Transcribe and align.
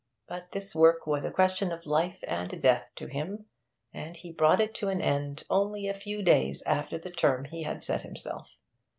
But 0.25 0.49
this 0.49 0.73
work 0.73 1.05
was 1.05 1.23
a 1.23 1.29
question 1.31 1.71
of 1.71 1.85
life 1.85 2.23
and 2.23 2.59
death 2.59 2.91
to 2.95 3.05
him, 3.05 3.45
and 3.93 4.17
he 4.17 4.31
brought 4.31 4.59
it 4.59 4.73
to 4.77 4.87
an 4.89 4.99
end 4.99 5.43
only 5.47 5.87
a 5.87 5.93
few 5.93 6.23
days 6.23 6.63
after 6.63 6.97
the 6.97 7.11
term 7.11 7.45
he 7.45 7.61
had 7.61 7.83
set 7.83 8.01
himself. 8.01 8.57